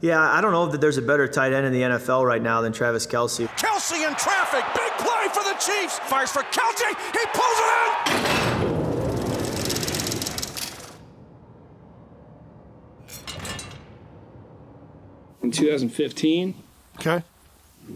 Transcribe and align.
Yeah, 0.00 0.20
I 0.20 0.40
don't 0.40 0.52
know 0.52 0.66
that 0.66 0.80
there's 0.80 0.98
a 0.98 1.02
better 1.02 1.26
tight 1.26 1.52
end 1.52 1.66
in 1.66 1.72
the 1.72 1.80
NFL 1.82 2.24
right 2.26 2.42
now 2.42 2.60
than 2.60 2.72
Travis 2.72 3.06
Kelce. 3.06 3.46
Kelce 3.56 4.06
in 4.06 4.14
traffic. 4.16 4.64
Big 4.74 4.92
play 4.98 5.26
for 5.32 5.42
the 5.42 5.54
Chiefs. 5.58 5.98
Fires 6.00 6.30
for 6.30 6.42
Kelce. 6.42 6.88
He 7.12 7.26
pulls 7.32 7.58
it 7.58 8.22
in. 8.22 9.36
In 15.42 15.50
2015, 15.50 16.54
Okay. 16.98 17.22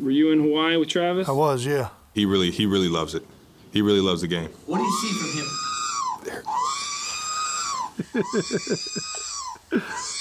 were 0.00 0.10
you 0.10 0.30
in 0.30 0.40
Hawaii 0.40 0.76
with 0.76 0.88
Travis? 0.88 1.28
I 1.28 1.32
was, 1.32 1.64
yeah. 1.66 1.88
He 2.14 2.24
really, 2.26 2.50
he 2.50 2.66
really 2.66 2.88
loves 2.88 3.14
it. 3.14 3.24
He 3.72 3.82
really 3.82 4.00
loves 4.00 4.20
the 4.20 4.28
game. 4.28 4.50
What 4.66 4.78
do 4.78 4.84
you 4.84 4.92
see 5.00 5.12
from 5.12 5.30
him? 5.38 6.44
Hello. 9.72 10.10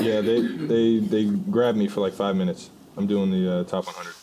Yeah, 0.00 0.20
they 0.20 0.40
they 0.42 0.98
they 0.98 1.24
grabbed 1.24 1.78
me 1.78 1.88
for 1.88 2.00
like 2.00 2.12
five 2.14 2.36
minutes. 2.36 2.70
I'm 2.96 3.06
doing 3.06 3.30
the 3.30 3.60
uh, 3.60 3.64
top 3.64 3.86
100 3.86 4.14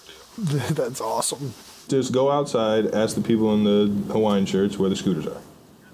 deal. 0.67 0.75
That's 0.75 1.01
awesome. 1.01 1.53
Just 1.87 2.11
go 2.11 2.29
outside, 2.31 2.93
ask 2.93 3.15
the 3.15 3.21
people 3.21 3.53
in 3.53 3.63
the 3.63 4.11
Hawaiian 4.13 4.45
shirts 4.45 4.77
where 4.77 4.89
the 4.89 4.95
scooters 4.95 5.25
are, 5.25 5.39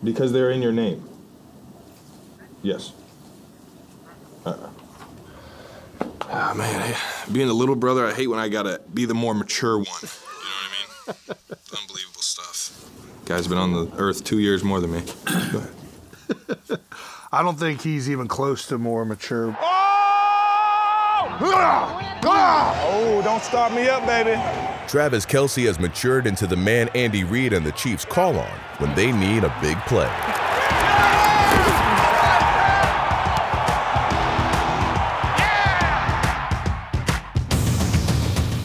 because 0.03 0.31
they're 0.31 0.49
in 0.51 0.61
your 0.61 0.71
name. 0.71 1.07
Yes. 2.63 2.93
Uh-uh. 4.45 4.69
Ah 6.23 6.53
man, 6.55 6.81
I- 6.93 7.31
being 7.31 7.47
the 7.47 7.53
little 7.53 7.75
brother, 7.75 8.05
I 8.07 8.13
hate 8.13 8.27
when 8.27 8.39
I 8.39 8.49
gotta 8.49 8.81
be 8.93 9.05
the 9.05 9.13
more 9.13 9.33
mature 9.35 9.77
one. 9.77 9.85
You 10.01 10.07
know 10.07 10.57
what 11.05 11.17
I 11.29 11.31
mean? 11.31 11.37
Unbelievable 11.81 12.21
stuff. 12.21 12.89
Guy's 13.25 13.47
been 13.47 13.57
on 13.59 13.71
the 13.73 13.91
earth 13.97 14.23
two 14.23 14.39
years 14.39 14.63
more 14.63 14.79
than 14.81 14.91
me. 14.93 15.03
Go 15.51 15.59
ahead. 15.59 16.79
I 17.31 17.41
don't 17.41 17.59
think 17.59 17.81
he's 17.81 18.09
even 18.09 18.27
close 18.27 18.67
to 18.67 18.77
more 18.77 19.05
mature. 19.05 19.57
Oh, 21.45 23.21
don't 23.23 23.43
start 23.43 23.73
me 23.73 23.89
up, 23.89 24.05
baby. 24.05 24.41
Travis 24.87 25.25
Kelce 25.25 25.65
has 25.65 25.79
matured 25.79 26.27
into 26.27 26.47
the 26.47 26.55
man 26.55 26.89
Andy 26.95 27.23
Reid 27.23 27.53
and 27.53 27.65
the 27.65 27.71
Chiefs 27.71 28.05
call 28.05 28.37
on 28.37 28.59
when 28.77 28.93
they 28.95 29.11
need 29.11 29.43
a 29.43 29.55
big 29.61 29.77
play. 29.81 30.09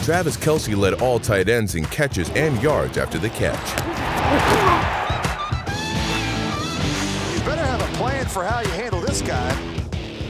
Travis 0.04 0.36
Kelce 0.38 0.76
led 0.76 0.94
all 0.94 1.18
tight 1.18 1.48
ends 1.48 1.74
in 1.74 1.84
catches 1.86 2.30
and 2.30 2.62
yards 2.62 2.96
after 2.96 3.18
the 3.18 3.28
catch. 3.30 3.70
You 7.34 7.44
better 7.44 7.66
have 7.66 7.82
a 7.82 7.96
plan 7.96 8.26
for 8.26 8.44
how 8.44 8.60
you 8.60 8.70
handle 8.70 9.00
this 9.00 9.20
guy. 9.20 9.77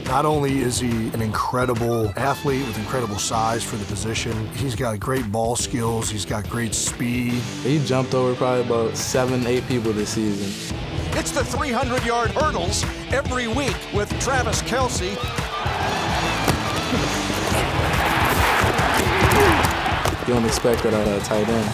Not 0.09 0.25
only 0.25 0.57
is 0.57 0.79
he 0.79 1.09
an 1.09 1.21
incredible 1.21 2.11
athlete 2.17 2.65
with 2.65 2.79
incredible 2.79 3.19
size 3.19 3.63
for 3.63 3.75
the 3.75 3.85
position, 3.85 4.47
he's 4.55 4.73
got 4.73 4.99
great 4.99 5.31
ball 5.31 5.55
skills, 5.55 6.09
he's 6.09 6.25
got 6.25 6.49
great 6.49 6.73
speed. 6.73 7.33
He 7.61 7.77
jumped 7.85 8.15
over 8.15 8.33
probably 8.33 8.65
about 8.65 8.97
seven, 8.97 9.45
eight 9.45 9.67
people 9.67 9.93
this 9.93 10.09
season. 10.09 10.75
It's 11.11 11.29
the 11.29 11.45
300 11.45 12.03
yard 12.03 12.31
hurdles 12.31 12.83
every 13.11 13.47
week 13.47 13.77
with 13.93 14.09
Travis 14.19 14.63
Kelce. 14.63 15.11
You 20.27 20.33
don't 20.33 20.45
expect 20.45 20.81
that 20.81 20.95
out 20.95 21.07
of 21.07 21.21
a 21.21 21.25
tight 21.25 21.47
end. 21.47 21.71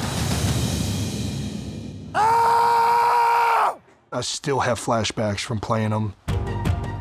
Ah! 2.13 3.77
I 4.11 4.19
still 4.19 4.59
have 4.59 4.77
flashbacks 4.77 5.39
from 5.39 5.61
playing 5.61 5.91
him 5.91 6.15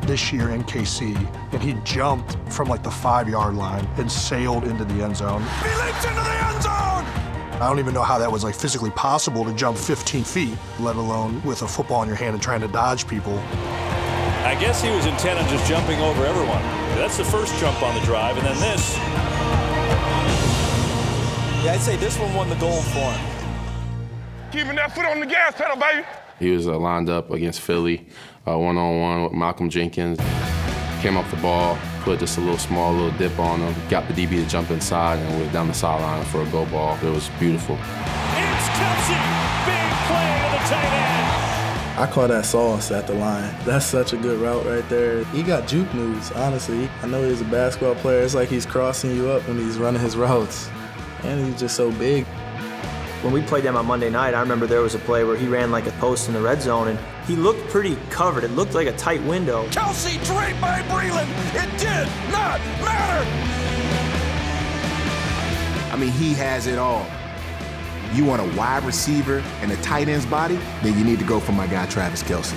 this 0.05 0.31
year 0.31 0.49
in 0.49 0.63
KC, 0.63 1.15
and 1.53 1.61
he 1.61 1.73
jumped 1.83 2.37
from 2.51 2.67
like 2.69 2.83
the 2.83 2.91
five 2.91 3.27
yard 3.27 3.55
line 3.55 3.87
and 3.97 4.11
sailed 4.11 4.65
into 4.65 4.85
the 4.85 5.03
end 5.03 5.17
zone. 5.17 5.41
He 5.41 5.69
leaps 5.83 6.05
into 6.05 6.21
the 6.21 6.45
end 6.47 6.63
zone. 6.63 7.05
I 7.55 7.67
don't 7.69 7.79
even 7.79 7.93
know 7.93 8.03
how 8.03 8.17
that 8.19 8.31
was 8.31 8.43
like 8.43 8.55
physically 8.55 8.91
possible 8.91 9.45
to 9.45 9.53
jump 9.53 9.77
15 9.77 10.23
feet, 10.23 10.57
let 10.79 10.97
alone 10.97 11.41
with 11.43 11.61
a 11.61 11.67
football 11.67 12.01
in 12.03 12.07
your 12.07 12.17
hand 12.17 12.33
and 12.33 12.43
trying 12.43 12.61
to 12.61 12.67
dodge 12.67 13.07
people. 13.07 13.37
I 14.45 14.55
guess 14.59 14.81
he 14.81 14.91
was 14.91 15.05
intent 15.05 15.39
on 15.39 15.49
just 15.49 15.67
jumping 15.67 15.99
over 16.01 16.25
everyone. 16.25 16.61
That's 16.95 17.17
the 17.17 17.25
first 17.25 17.57
jump 17.59 17.81
on 17.81 17.95
the 17.95 18.01
drive, 18.05 18.37
and 18.37 18.45
then 18.45 18.59
this. 18.59 18.95
Yeah, 21.63 21.73
I'd 21.73 21.79
say 21.79 21.95
this 21.95 22.19
one 22.19 22.33
won 22.35 22.49
the 22.49 22.55
gold 22.55 22.83
for 22.85 22.99
him. 22.99 24.51
Keeping 24.51 24.75
that 24.75 24.93
foot 24.93 25.05
on 25.05 25.19
the 25.19 25.25
gas 25.25 25.55
pedal, 25.55 25.77
baby. 25.77 26.05
He 26.39 26.51
was 26.51 26.67
uh, 26.67 26.77
lined 26.77 27.09
up 27.09 27.31
against 27.31 27.61
Philly, 27.61 28.05
one 28.43 28.77
on 28.77 28.99
one 28.99 29.23
with 29.23 29.33
Malcolm 29.33 29.69
Jenkins. 29.69 30.19
Came 31.01 31.17
off 31.17 31.29
the 31.31 31.37
ball, 31.37 31.77
put 32.01 32.19
just 32.19 32.37
a 32.37 32.41
little 32.41 32.57
small 32.57 32.93
little 32.93 33.17
dip 33.17 33.37
on 33.39 33.59
him, 33.59 33.89
got 33.89 34.07
the 34.07 34.13
DB 34.13 34.43
to 34.43 34.49
jump 34.49 34.71
inside, 34.71 35.19
and 35.19 35.39
went 35.39 35.53
down 35.53 35.67
the 35.67 35.73
sideline 35.73 36.25
for 36.25 36.41
a 36.41 36.45
go 36.51 36.65
ball. 36.65 36.97
It 37.03 37.11
was 37.11 37.29
beautiful. 37.39 37.75
It's 37.75 38.67
Kelce. 38.75 39.15
Big 39.65 39.91
play 40.07 40.41
to 40.43 40.51
the 40.51 40.69
tight 40.69 40.93
end. 40.93 41.45
I 41.97 42.07
call 42.11 42.27
that 42.27 42.45
sauce 42.45 42.91
at 42.91 43.07
the 43.07 43.13
line. 43.13 43.55
That's 43.63 43.85
such 43.85 44.11
a 44.11 44.17
good 44.17 44.41
route 44.41 44.65
right 44.65 44.87
there. 44.89 45.23
He 45.25 45.43
got 45.43 45.65
juke 45.65 45.93
moves, 45.93 46.29
honestly. 46.33 46.89
I 47.01 47.07
know 47.07 47.23
he's 47.23 47.39
a 47.39 47.45
basketball 47.45 47.95
player. 47.95 48.21
It's 48.21 48.35
like 48.35 48.49
he's 48.49 48.65
crossing 48.65 49.15
you 49.15 49.29
up 49.29 49.47
when 49.47 49.57
he's 49.57 49.77
running 49.77 50.01
his 50.01 50.17
routes. 50.17 50.69
And 51.23 51.45
he's 51.45 51.57
just 51.57 51.77
so 51.77 51.91
big. 51.91 52.25
When 53.25 53.33
we 53.33 53.41
played 53.41 53.63
them 53.63 53.75
on 53.75 53.87
Monday 53.87 54.11
night, 54.11 54.35
I 54.35 54.39
remember 54.39 54.67
there 54.67 54.81
was 54.81 54.93
a 54.93 54.99
play 54.99 55.23
where 55.23 55.35
he 55.35 55.47
ran 55.47 55.71
like 55.71 55.87
a 55.87 55.91
post 55.93 56.27
in 56.27 56.35
the 56.35 56.41
red 56.41 56.61
zone 56.61 56.89
and 56.89 56.99
he 57.25 57.35
looked 57.35 57.67
pretty 57.69 57.97
covered. 58.11 58.43
It 58.43 58.51
looked 58.51 58.75
like 58.75 58.85
a 58.85 58.95
tight 58.97 59.19
window. 59.23 59.67
Kelce 59.69 60.23
draped 60.23 60.61
by 60.61 60.83
Breeland. 60.83 61.27
It 61.55 61.71
did 61.79 62.07
not 62.31 62.59
matter. 62.85 63.25
I 65.91 65.97
mean, 65.99 66.11
he 66.11 66.35
has 66.35 66.67
it 66.67 66.77
all. 66.77 67.07
You 68.13 68.25
want 68.25 68.43
a 68.43 68.55
wide 68.55 68.83
receiver 68.83 69.39
and 69.61 69.71
a 69.71 69.77
tight 69.77 70.07
end's 70.07 70.27
body? 70.27 70.59
Then 70.83 70.95
you 70.95 71.03
need 71.03 71.17
to 71.17 71.25
go 71.25 71.39
for 71.39 71.51
my 71.51 71.65
guy, 71.65 71.87
Travis 71.87 72.21
Kelce. 72.21 72.53